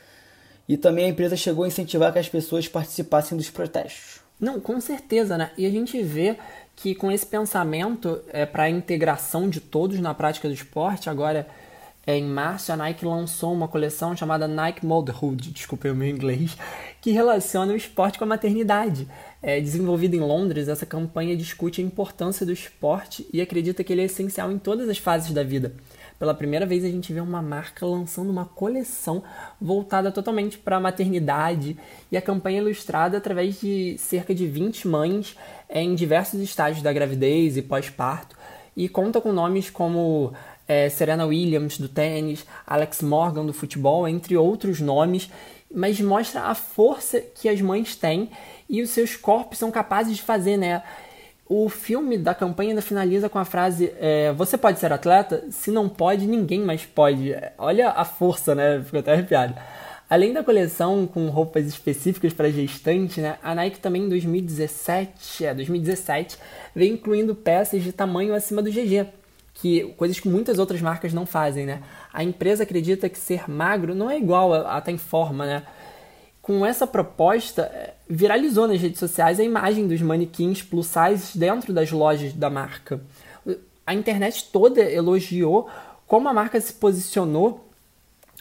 e 0.67 0.77
também 0.77 1.05
a 1.05 1.09
empresa 1.09 1.37
chegou 1.37 1.63
a 1.63 1.67
incentivar 1.67 2.11
que 2.11 2.19
as 2.19 2.27
pessoas 2.27 2.67
participassem 2.67 3.37
dos 3.37 3.49
protestos. 3.49 4.19
Não, 4.39 4.59
com 4.59 4.81
certeza, 4.81 5.37
né? 5.37 5.51
E 5.57 5.65
a 5.65 5.69
gente 5.69 6.01
vê 6.01 6.37
que 6.75 6.93
com 6.93 7.11
esse 7.11 7.25
pensamento 7.25 8.21
é, 8.29 8.45
para 8.45 8.63
a 8.63 8.69
integração 8.69 9.47
de 9.47 9.59
todos 9.59 9.99
na 9.99 10.13
prática 10.13 10.47
do 10.47 10.53
esporte, 10.53 11.09
agora 11.09 11.47
em 12.07 12.23
março 12.23 12.71
a 12.71 12.77
Nike 12.77 13.03
lançou 13.03 13.51
uma 13.51 13.67
coleção 13.67 14.15
chamada 14.15 14.47
Nike 14.47 14.85
Motherhood, 14.85 15.51
desculpe 15.51 15.89
o 15.89 15.95
meu 15.95 16.07
inglês, 16.07 16.55
que 17.01 17.11
relaciona 17.11 17.73
o 17.73 17.75
esporte 17.75 18.19
com 18.19 18.23
a 18.23 18.27
maternidade. 18.27 19.07
É, 19.41 19.59
desenvolvida 19.59 20.15
em 20.15 20.19
Londres, 20.19 20.67
essa 20.67 20.85
campanha 20.85 21.35
discute 21.35 21.81
a 21.81 21.83
importância 21.83 22.45
do 22.45 22.51
esporte 22.51 23.27
e 23.33 23.41
acredita 23.41 23.83
que 23.83 23.91
ele 23.91 24.01
é 24.01 24.05
essencial 24.05 24.51
em 24.51 24.57
todas 24.57 24.87
as 24.89 24.97
fases 24.97 25.31
da 25.31 25.43
vida 25.43 25.73
Pela 26.19 26.33
primeira 26.33 26.65
vez 26.65 26.83
a 26.83 26.89
gente 26.89 27.11
vê 27.11 27.19
uma 27.19 27.41
marca 27.41 27.85
lançando 27.85 28.29
uma 28.29 28.45
coleção 28.45 29.23
voltada 29.59 30.11
totalmente 30.11 30.57
para 30.57 30.77
a 30.77 30.79
maternidade 30.79 31.77
e 32.11 32.17
a 32.17 32.21
campanha 32.21 32.59
é 32.59 32.61
ilustrada 32.61 33.17
através 33.17 33.59
de 33.59 33.97
cerca 33.97 34.33
de 34.33 34.47
20 34.47 34.87
mães 34.87 35.35
em 35.69 35.95
diversos 35.95 36.39
estágios 36.39 36.83
da 36.83 36.93
gravidez 36.93 37.57
e 37.57 37.61
pós-parto 37.63 38.35
e 38.75 38.89
conta 38.89 39.21
com 39.21 39.31
nomes 39.31 39.69
como 39.69 40.33
é, 40.67 40.89
Serena 40.89 41.25
Williams 41.25 41.77
do 41.77 41.87
tênis, 41.87 42.45
Alex 42.65 43.01
Morgan 43.01 43.45
do 43.45 43.53
futebol, 43.53 44.07
entre 44.07 44.35
outros 44.35 44.79
nomes, 44.79 45.29
mas 45.73 45.99
mostra 45.99 46.41
a 46.41 46.55
força 46.55 47.19
que 47.19 47.49
as 47.49 47.61
mães 47.61 47.95
têm 47.95 48.29
e 48.69 48.81
os 48.81 48.89
seus 48.89 49.15
corpos 49.15 49.57
são 49.57 49.71
capazes 49.71 50.15
de 50.15 50.21
fazer, 50.21 50.57
né? 50.57 50.81
O 51.47 51.69
filme 51.69 52.17
da 52.17 52.33
campanha 52.33 52.71
ainda 52.71 52.81
finaliza 52.81 53.29
com 53.29 53.37
a 53.37 53.45
frase: 53.45 53.93
é, 53.99 54.33
Você 54.33 54.57
pode 54.57 54.79
ser 54.79 54.91
atleta? 54.91 55.43
Se 55.51 55.69
não 55.69 55.87
pode, 55.87 56.25
ninguém 56.25 56.61
mais 56.61 56.85
pode. 56.85 57.35
Olha 57.57 57.89
a 57.89 58.03
força, 58.03 58.55
né? 58.55 58.81
Fico 58.83 58.97
até 58.97 59.13
arrepiado. 59.13 59.53
Além 60.09 60.33
da 60.33 60.43
coleção 60.43 61.07
com 61.07 61.27
roupas 61.29 61.65
específicas 61.65 62.31
para 62.31 62.51
gestante, 62.51 63.19
né, 63.19 63.37
a 63.41 63.55
Nike 63.55 63.79
também 63.79 64.03
em 64.03 64.09
2017, 64.09 65.45
é, 65.45 65.53
2017 65.53 66.37
veio 66.75 66.93
incluindo 66.93 67.33
peças 67.33 67.81
de 67.81 67.91
tamanho 67.91 68.35
acima 68.35 68.61
do 68.61 68.69
GG, 68.69 69.07
que 69.55 69.85
coisas 69.95 70.19
que 70.19 70.27
muitas 70.27 70.59
outras 70.59 70.81
marcas 70.81 71.13
não 71.13 71.25
fazem, 71.25 71.65
né? 71.65 71.81
A 72.13 72.23
empresa 72.23 72.63
acredita 72.63 73.09
que 73.09 73.17
ser 73.17 73.49
magro 73.49 73.95
não 73.95 74.11
é 74.11 74.17
igual 74.17 74.53
a, 74.53 74.83
em 74.87 74.97
forma, 74.97 75.45
né? 75.45 75.63
Com 76.41 76.63
essa 76.63 76.85
proposta, 76.85 77.63
é, 77.63 77.93
viralizou 78.07 78.67
nas 78.67 78.79
redes 78.79 78.99
sociais 78.99 79.39
a 79.39 79.43
imagem 79.43 79.87
dos 79.87 80.01
manequins 80.01 80.61
plus 80.61 80.87
size 80.87 81.37
dentro 81.37 81.73
das 81.73 81.89
lojas 81.89 82.33
da 82.33 82.49
marca. 82.49 83.01
A 83.87 83.93
internet 83.93 84.49
toda 84.51 84.81
elogiou 84.81 85.69
como 86.05 86.27
a 86.27 86.33
marca 86.33 86.59
se 86.59 86.73
posicionou 86.73 87.67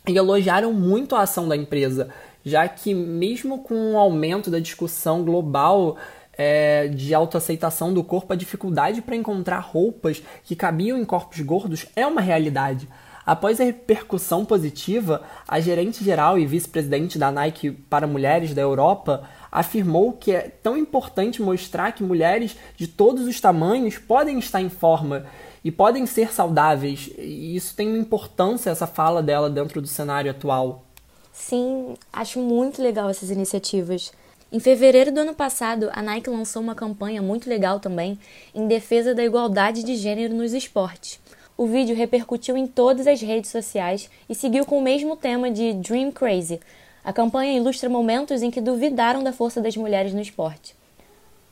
e 0.06 0.16
elogiaram 0.16 0.72
muito 0.72 1.14
a 1.14 1.22
ação 1.22 1.48
da 1.48 1.56
empresa, 1.56 2.10
já 2.44 2.68
que 2.68 2.92
mesmo 2.92 3.60
com 3.62 3.92
o 3.92 3.98
aumento 3.98 4.50
da 4.50 4.58
discussão 4.58 5.24
global 5.24 5.96
é, 6.36 6.88
de 6.88 7.14
autoaceitação 7.14 7.92
do 7.92 8.04
corpo, 8.04 8.32
a 8.32 8.36
dificuldade 8.36 9.02
para 9.02 9.16
encontrar 9.16 9.58
roupas 9.60 10.22
que 10.42 10.56
cabiam 10.56 10.98
em 10.98 11.04
corpos 11.04 11.40
gordos 11.40 11.86
é 11.94 12.06
uma 12.06 12.20
realidade. 12.20 12.88
Após 13.26 13.58
a 13.58 13.64
repercussão 13.64 14.44
positiva, 14.44 15.22
a 15.48 15.58
gerente 15.58 16.04
geral 16.04 16.38
e 16.38 16.44
vice-presidente 16.44 17.18
da 17.18 17.32
Nike 17.32 17.70
para 17.70 18.06
mulheres 18.06 18.52
da 18.52 18.60
Europa 18.60 19.26
afirmou 19.50 20.12
que 20.12 20.32
é 20.32 20.42
tão 20.62 20.76
importante 20.76 21.40
mostrar 21.40 21.92
que 21.92 22.02
mulheres 22.02 22.56
de 22.76 22.86
todos 22.86 23.26
os 23.26 23.40
tamanhos 23.40 23.96
podem 23.96 24.38
estar 24.38 24.60
em 24.60 24.68
forma 24.68 25.24
e 25.64 25.70
podem 25.70 26.04
ser 26.04 26.34
saudáveis. 26.34 27.10
E 27.16 27.56
isso 27.56 27.74
tem 27.74 27.96
importância, 27.96 28.68
essa 28.68 28.86
fala 28.86 29.22
dela, 29.22 29.48
dentro 29.48 29.80
do 29.80 29.88
cenário 29.88 30.30
atual. 30.30 30.84
Sim, 31.32 31.94
acho 32.12 32.38
muito 32.38 32.82
legal 32.82 33.08
essas 33.08 33.30
iniciativas. 33.30 34.12
Em 34.54 34.60
fevereiro 34.60 35.10
do 35.10 35.18
ano 35.18 35.34
passado, 35.34 35.90
a 35.92 36.00
Nike 36.00 36.30
lançou 36.30 36.62
uma 36.62 36.76
campanha 36.76 37.20
muito 37.20 37.50
legal 37.50 37.80
também 37.80 38.16
em 38.54 38.68
defesa 38.68 39.12
da 39.12 39.24
igualdade 39.24 39.82
de 39.82 39.96
gênero 39.96 40.32
nos 40.32 40.52
esportes. 40.52 41.18
O 41.56 41.66
vídeo 41.66 41.96
repercutiu 41.96 42.56
em 42.56 42.64
todas 42.64 43.08
as 43.08 43.20
redes 43.20 43.50
sociais 43.50 44.08
e 44.30 44.34
seguiu 44.34 44.64
com 44.64 44.78
o 44.78 44.80
mesmo 44.80 45.16
tema 45.16 45.50
de 45.50 45.72
Dream 45.72 46.12
Crazy. 46.12 46.60
A 47.02 47.12
campanha 47.12 47.56
ilustra 47.56 47.88
momentos 47.88 48.42
em 48.42 48.50
que 48.52 48.60
duvidaram 48.60 49.24
da 49.24 49.32
força 49.32 49.60
das 49.60 49.76
mulheres 49.76 50.14
no 50.14 50.20
esporte. 50.20 50.76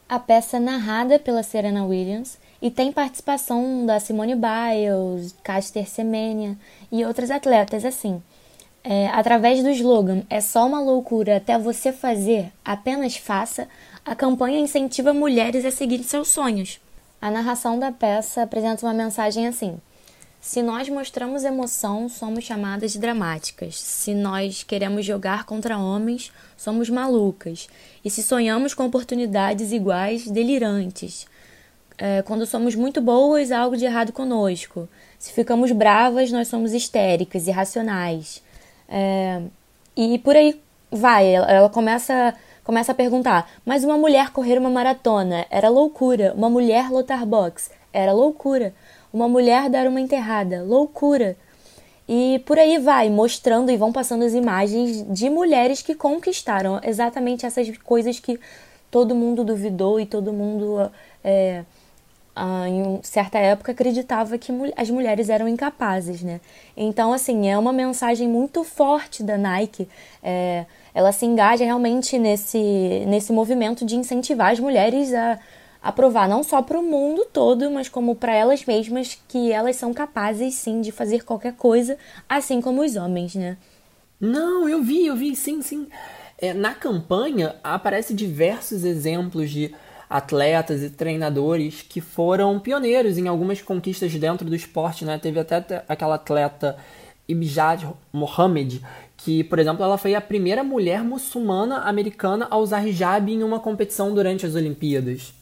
A 0.08 0.20
peça 0.20 0.60
narrada 0.60 1.18
pela 1.18 1.42
Serena 1.42 1.84
Williams 1.84 2.38
e 2.60 2.70
tem 2.70 2.92
participação 2.92 3.84
da 3.84 3.98
Simone 3.98 4.36
Biles, 4.36 5.34
Caster 5.42 5.88
Semenya 5.88 6.56
e 6.92 7.04
outras 7.04 7.32
atletas 7.32 7.84
assim. 7.84 8.22
É, 8.84 9.06
através 9.08 9.62
do 9.62 9.70
slogan 9.70 10.24
É 10.28 10.40
só 10.40 10.66
uma 10.66 10.80
loucura 10.80 11.36
até 11.36 11.56
você 11.56 11.92
fazer, 11.92 12.52
apenas 12.64 13.16
faça, 13.16 13.68
a 14.04 14.16
campanha 14.16 14.58
incentiva 14.58 15.14
mulheres 15.14 15.64
a 15.64 15.70
seguir 15.70 16.02
seus 16.02 16.28
sonhos. 16.28 16.80
A 17.20 17.30
narração 17.30 17.78
da 17.78 17.92
peça 17.92 18.42
apresenta 18.42 18.84
uma 18.84 18.92
mensagem 18.92 19.46
assim: 19.46 19.80
Se 20.40 20.60
nós 20.60 20.88
mostramos 20.88 21.44
emoção, 21.44 22.08
somos 22.08 22.42
chamadas 22.42 22.92
de 22.92 22.98
dramáticas. 22.98 23.78
Se 23.78 24.12
nós 24.12 24.64
queremos 24.64 25.06
jogar 25.06 25.44
contra 25.44 25.78
homens, 25.78 26.32
somos 26.56 26.90
malucas. 26.90 27.68
E 28.04 28.10
se 28.10 28.24
sonhamos 28.24 28.74
com 28.74 28.84
oportunidades 28.84 29.70
iguais, 29.70 30.28
delirantes. 30.28 31.28
É, 31.96 32.22
quando 32.22 32.44
somos 32.44 32.74
muito 32.74 33.00
boas, 33.00 33.52
há 33.52 33.60
algo 33.60 33.76
de 33.76 33.84
errado 33.84 34.12
conosco. 34.12 34.88
Se 35.16 35.32
ficamos 35.32 35.70
bravas, 35.70 36.32
nós 36.32 36.48
somos 36.48 36.72
histéricas, 36.72 37.46
irracionais. 37.46 38.42
É, 38.88 39.42
e 39.96 40.18
por 40.18 40.36
aí 40.36 40.60
vai. 40.90 41.26
Ela, 41.34 41.50
ela 41.50 41.68
começa, 41.68 42.34
começa 42.64 42.92
a 42.92 42.94
perguntar: 42.94 43.50
mas 43.64 43.84
uma 43.84 43.96
mulher 43.96 44.30
correr 44.30 44.58
uma 44.58 44.70
maratona 44.70 45.46
era 45.50 45.68
loucura. 45.68 46.32
Uma 46.36 46.50
mulher 46.50 46.90
lotar 46.90 47.24
box 47.26 47.70
era 47.92 48.12
loucura. 48.12 48.74
Uma 49.12 49.28
mulher 49.28 49.68
dar 49.68 49.86
uma 49.86 50.00
enterrada, 50.00 50.62
loucura. 50.62 51.36
E 52.08 52.42
por 52.46 52.58
aí 52.58 52.78
vai, 52.78 53.08
mostrando 53.10 53.70
e 53.70 53.76
vão 53.76 53.92
passando 53.92 54.24
as 54.24 54.34
imagens 54.34 55.04
de 55.08 55.30
mulheres 55.30 55.82
que 55.82 55.94
conquistaram 55.94 56.80
exatamente 56.82 57.46
essas 57.46 57.76
coisas 57.78 58.18
que 58.18 58.40
todo 58.90 59.14
mundo 59.14 59.44
duvidou 59.44 60.00
e 60.00 60.04
todo 60.04 60.32
mundo 60.32 60.90
é, 61.22 61.64
ah, 62.34 62.68
em 62.68 63.00
certa 63.02 63.38
época 63.38 63.72
acreditava 63.72 64.38
que 64.38 64.52
as 64.76 64.90
mulheres 64.90 65.28
eram 65.28 65.46
incapazes, 65.46 66.22
né? 66.22 66.40
Então, 66.76 67.12
assim, 67.12 67.48
é 67.48 67.58
uma 67.58 67.72
mensagem 67.72 68.28
muito 68.28 68.64
forte 68.64 69.22
da 69.22 69.36
Nike. 69.36 69.88
É, 70.22 70.64
ela 70.94 71.12
se 71.12 71.26
engaja 71.26 71.64
realmente 71.64 72.18
nesse, 72.18 73.04
nesse 73.06 73.32
movimento 73.32 73.84
de 73.84 73.96
incentivar 73.96 74.52
as 74.52 74.60
mulheres 74.60 75.12
a, 75.12 75.38
a 75.82 75.92
provar 75.92 76.28
não 76.28 76.42
só 76.42 76.62
para 76.62 76.78
o 76.78 76.82
mundo 76.82 77.26
todo, 77.32 77.70
mas 77.70 77.88
como 77.88 78.14
para 78.14 78.34
elas 78.34 78.64
mesmas 78.64 79.18
que 79.28 79.52
elas 79.52 79.76
são 79.76 79.92
capazes 79.92 80.54
sim 80.54 80.80
de 80.80 80.90
fazer 80.92 81.24
qualquer 81.24 81.54
coisa, 81.54 81.98
assim 82.28 82.60
como 82.60 82.82
os 82.82 82.96
homens, 82.96 83.34
né? 83.34 83.56
Não, 84.20 84.68
eu 84.68 84.82
vi, 84.82 85.06
eu 85.06 85.16
vi, 85.16 85.34
sim, 85.34 85.60
sim. 85.60 85.88
É, 86.38 86.54
na 86.54 86.74
campanha 86.74 87.56
aparece 87.62 88.14
diversos 88.14 88.84
exemplos 88.84 89.50
de 89.50 89.74
atletas 90.12 90.82
e 90.82 90.90
treinadores 90.90 91.80
que 91.80 91.98
foram 91.98 92.60
pioneiros 92.60 93.16
em 93.16 93.28
algumas 93.28 93.62
conquistas 93.62 94.14
dentro 94.14 94.46
do 94.46 94.54
esporte, 94.54 95.06
né? 95.06 95.18
Teve 95.18 95.40
até 95.40 95.82
aquela 95.88 96.16
atleta 96.16 96.76
Ibjad 97.26 97.86
Mohamed, 98.12 98.82
que, 99.16 99.42
por 99.44 99.58
exemplo, 99.58 99.82
ela 99.82 99.96
foi 99.96 100.14
a 100.14 100.20
primeira 100.20 100.62
mulher 100.62 101.02
muçulmana 101.02 101.78
americana 101.78 102.46
a 102.50 102.58
usar 102.58 102.86
hijab 102.86 103.32
em 103.32 103.42
uma 103.42 103.58
competição 103.58 104.12
durante 104.12 104.44
as 104.44 104.54
Olimpíadas. 104.54 105.32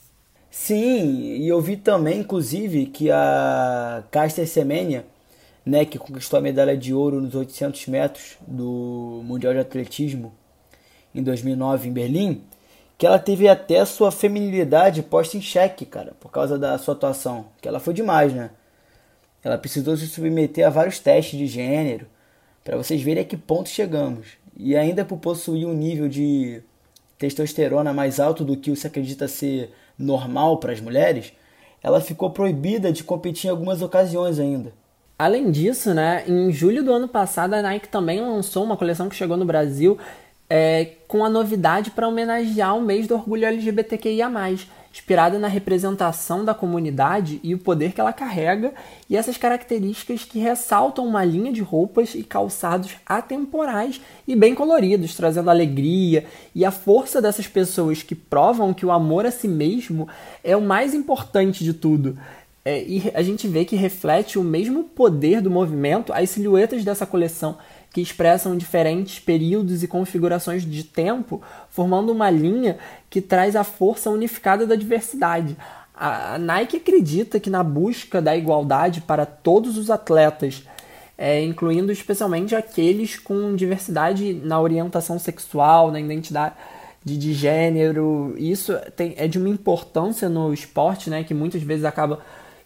Sim, 0.48 1.36
e 1.36 1.48
eu 1.48 1.60
vi 1.60 1.76
também, 1.76 2.20
inclusive, 2.20 2.86
que 2.86 3.10
a 3.10 4.04
Caster 4.10 4.46
Semenya, 4.46 5.04
né, 5.66 5.84
que 5.84 5.98
conquistou 5.98 6.38
a 6.38 6.42
medalha 6.42 6.76
de 6.76 6.94
ouro 6.94 7.20
nos 7.20 7.34
800 7.34 7.88
metros 7.88 8.36
do 8.46 9.20
Mundial 9.24 9.52
de 9.52 9.58
Atletismo 9.58 10.32
em 11.12 11.22
2009 11.24 11.88
em 11.88 11.92
Berlim, 11.92 12.42
que 13.00 13.06
ela 13.06 13.18
teve 13.18 13.48
até 13.48 13.82
sua 13.86 14.12
feminilidade 14.12 15.02
posta 15.02 15.34
em 15.34 15.40
xeque, 15.40 15.86
cara, 15.86 16.12
por 16.20 16.30
causa 16.30 16.58
da 16.58 16.76
sua 16.76 16.92
atuação, 16.92 17.46
que 17.58 17.66
ela 17.66 17.80
foi 17.80 17.94
demais, 17.94 18.34
né? 18.34 18.50
Ela 19.42 19.56
precisou 19.56 19.96
se 19.96 20.06
submeter 20.06 20.66
a 20.66 20.68
vários 20.68 20.98
testes 20.98 21.38
de 21.38 21.46
gênero, 21.46 22.06
para 22.62 22.76
vocês 22.76 23.00
verem 23.00 23.22
a 23.22 23.24
que 23.24 23.38
ponto 23.38 23.70
chegamos. 23.70 24.26
E 24.54 24.76
ainda 24.76 25.02
por 25.02 25.16
possuir 25.16 25.66
um 25.66 25.72
nível 25.72 26.10
de 26.10 26.62
testosterona 27.16 27.94
mais 27.94 28.20
alto 28.20 28.44
do 28.44 28.54
que 28.54 28.70
o 28.70 28.76
se 28.76 28.86
acredita 28.86 29.26
ser 29.26 29.72
normal 29.98 30.58
para 30.58 30.72
as 30.72 30.80
mulheres, 30.82 31.32
ela 31.82 32.02
ficou 32.02 32.28
proibida 32.28 32.92
de 32.92 33.02
competir 33.02 33.46
em 33.46 33.50
algumas 33.50 33.80
ocasiões 33.80 34.38
ainda. 34.38 34.74
Além 35.18 35.50
disso, 35.50 35.94
né, 35.94 36.22
em 36.28 36.52
julho 36.52 36.84
do 36.84 36.92
ano 36.92 37.08
passado 37.08 37.54
a 37.54 37.62
Nike 37.62 37.88
também 37.88 38.20
lançou 38.20 38.62
uma 38.62 38.76
coleção 38.76 39.08
que 39.08 39.16
chegou 39.16 39.38
no 39.38 39.46
Brasil 39.46 39.96
é, 40.50 40.96
com 41.06 41.24
a 41.24 41.30
novidade 41.30 41.92
para 41.92 42.08
homenagear 42.08 42.76
o 42.76 42.82
mês 42.82 43.06
do 43.06 43.14
orgulho 43.14 43.46
LGBTQIA, 43.46 44.28
inspirada 44.92 45.38
na 45.38 45.46
representação 45.46 46.44
da 46.44 46.52
comunidade 46.52 47.38
e 47.44 47.54
o 47.54 47.58
poder 47.58 47.92
que 47.92 48.00
ela 48.00 48.12
carrega, 48.12 48.74
e 49.08 49.16
essas 49.16 49.36
características 49.36 50.24
que 50.24 50.40
ressaltam 50.40 51.06
uma 51.06 51.24
linha 51.24 51.52
de 51.52 51.60
roupas 51.60 52.16
e 52.16 52.24
calçados 52.24 52.96
atemporais 53.06 54.00
e 54.26 54.34
bem 54.34 54.52
coloridos, 54.52 55.14
trazendo 55.14 55.48
alegria 55.48 56.26
e 56.52 56.64
a 56.64 56.72
força 56.72 57.22
dessas 57.22 57.46
pessoas 57.46 58.02
que 58.02 58.16
provam 58.16 58.74
que 58.74 58.84
o 58.84 58.90
amor 58.90 59.24
a 59.24 59.30
si 59.30 59.46
mesmo 59.46 60.08
é 60.42 60.56
o 60.56 60.60
mais 60.60 60.92
importante 60.92 61.62
de 61.62 61.72
tudo. 61.72 62.18
É, 62.64 62.82
e 62.82 63.10
a 63.14 63.22
gente 63.22 63.48
vê 63.48 63.64
que 63.64 63.74
reflete 63.74 64.38
o 64.38 64.44
mesmo 64.44 64.84
poder 64.84 65.40
do 65.40 65.50
movimento 65.50 66.12
as 66.12 66.28
silhuetas 66.28 66.84
dessa 66.84 67.06
coleção 67.06 67.56
que 67.92 68.00
expressam 68.00 68.56
diferentes 68.56 69.18
períodos 69.18 69.82
e 69.82 69.88
configurações 69.88 70.64
de 70.64 70.84
tempo, 70.84 71.42
formando 71.68 72.12
uma 72.12 72.30
linha 72.30 72.78
que 73.08 73.20
traz 73.20 73.56
a 73.56 73.64
força 73.64 74.10
unificada 74.10 74.66
da 74.66 74.76
diversidade. 74.76 75.56
A 75.94 76.38
Nike 76.38 76.78
acredita 76.78 77.38
que 77.38 77.50
na 77.50 77.62
busca 77.62 78.22
da 78.22 78.36
igualdade 78.36 79.00
para 79.00 79.26
todos 79.26 79.76
os 79.76 79.90
atletas, 79.90 80.62
é, 81.18 81.44
incluindo 81.44 81.92
especialmente 81.92 82.54
aqueles 82.54 83.18
com 83.18 83.54
diversidade 83.54 84.32
na 84.32 84.58
orientação 84.60 85.18
sexual, 85.18 85.90
na 85.90 86.00
identidade 86.00 86.54
de, 87.04 87.18
de 87.18 87.34
gênero, 87.34 88.34
isso 88.38 88.74
tem, 88.96 89.14
é 89.16 89.26
de 89.26 89.38
uma 89.38 89.48
importância 89.48 90.28
no 90.28 90.54
esporte, 90.54 91.10
né, 91.10 91.24
que 91.24 91.34
muitas 91.34 91.62
vezes 91.62 91.84
acaba 91.84 92.20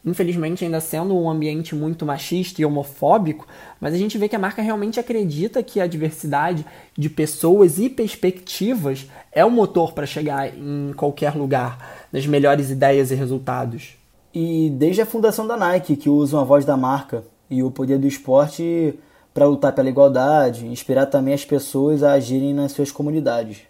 infelizmente 0.04 0.64
ainda 0.64 0.80
sendo 0.80 1.16
um 1.16 1.30
ambiente 1.30 1.75
muito 1.75 2.04
machista 2.04 2.61
e 2.61 2.64
homofóbico, 2.64 3.46
mas 3.80 3.94
a 3.94 3.96
gente 3.96 4.18
vê 4.18 4.28
que 4.28 4.37
a 4.37 4.38
marca 4.38 4.61
realmente 4.61 5.00
acredita 5.00 5.62
que 5.62 5.80
a 5.80 5.87
diversidade 5.87 6.64
de 6.96 7.08
pessoas 7.08 7.78
e 7.78 7.88
perspectivas 7.88 9.06
é 9.32 9.44
o 9.44 9.50
motor 9.50 9.92
para 9.92 10.06
chegar 10.06 10.56
em 10.56 10.92
qualquer 10.94 11.34
lugar, 11.34 12.06
nas 12.12 12.26
melhores 12.26 12.70
ideias 12.70 13.11
e 13.11 13.14
resultados. 13.14 13.96
E 14.34 14.68
desde 14.70 15.00
a 15.00 15.06
fundação 15.06 15.46
da 15.46 15.56
Nike, 15.56 15.96
que 15.96 16.08
usa 16.08 16.40
a 16.40 16.44
voz 16.44 16.64
da 16.64 16.76
marca 16.76 17.25
e 17.49 17.62
o 17.62 17.70
poder 17.70 17.99
do 17.99 18.06
esporte 18.06 18.99
para 19.32 19.46
lutar 19.46 19.73
pela 19.73 19.88
igualdade, 19.88 20.66
inspirar 20.66 21.06
também 21.06 21.34
as 21.34 21.44
pessoas 21.44 22.02
a 22.02 22.12
agirem 22.12 22.54
nas 22.54 22.73
suas 22.73 22.92
comunidades. 22.92 23.62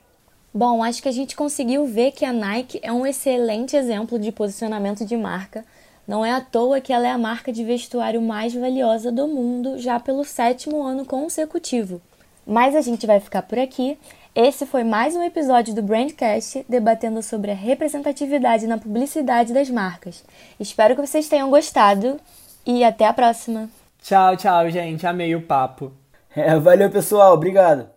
Bom, 0.53 0.85
acho 0.85 1.03
que 1.03 1.09
a 1.09 1.13
gente 1.13 1.35
conseguiu 1.35 1.87
ver 1.87 2.13
que 2.13 2.25
a 2.25 2.33
Nike 2.33 2.79
é 2.83 2.93
um 2.93 3.07
excelente 3.07 3.75
exemplo 3.75 4.19
de 4.19 4.31
posicionamento 4.31 5.05
de 5.05 5.17
marca 5.17 5.65
não 6.07 6.25
é 6.25 6.33
à 6.33 6.41
toa 6.41 6.81
que 6.81 6.93
ela 6.93 7.07
é 7.07 7.11
a 7.11 7.19
marca 7.19 7.53
de 7.53 7.65
vestuário 7.65 8.21
mais 8.21 8.55
valiosa 8.55 9.11
do 9.11 9.27
mundo 9.27 9.79
já 9.79 9.99
pelo 9.99 10.25
sétimo 10.25 10.83
ano 10.83 11.05
consecutivo. 11.05 12.01
Mas 12.47 12.77
a 12.77 12.83
gente 12.83 13.07
vai 13.07 13.21
ficar 13.21 13.43
por 13.43 13.59
aqui. 13.59 13.99
Esse 14.35 14.67
foi 14.67 14.85
mais 14.85 15.17
um 15.17 15.23
episódio 15.23 15.75
do 15.75 15.83
Brandcast 15.83 16.67
debatendo 16.69 17.23
sobre 17.23 17.53
a 17.53 17.55
representatividade 17.55 18.67
na 18.67 18.77
publicidade 18.77 19.53
das 19.53 19.71
marcas. 19.71 20.25
Espero 20.61 20.95
que 20.95 21.07
vocês 21.07 21.29
tenham 21.29 21.49
gostado 21.49 22.21
e 22.67 22.85
até 22.85 23.07
a 23.07 23.13
próxima. 23.13 23.71
Tchau, 24.03 24.37
tchau, 24.37 24.69
gente. 24.71 25.07
Amei 25.07 25.35
o 25.35 25.43
papo. 25.43 25.93
É, 26.37 26.59
valeu, 26.59 26.91
pessoal. 26.91 27.33
Obrigado. 27.33 27.94